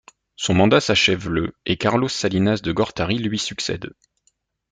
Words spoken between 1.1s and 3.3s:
le et Carlos Salinas de Gortari